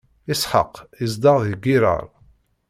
Isḥaq 0.33 0.73
izdeɣ 1.03 1.37
di 1.45 1.55
Girar. 1.63 2.05